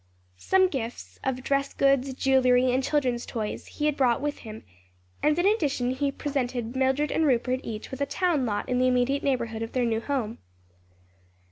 [0.39, 4.63] Some gifts of dress goods, jewelry and children's toys, he had brought with him,
[5.21, 8.87] and in addition he presented Mildred and Rupert each with a town lot in the
[8.87, 10.39] immediate neighborhood of their new home.